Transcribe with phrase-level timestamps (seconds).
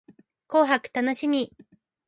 [0.47, 1.55] 紅白楽しみ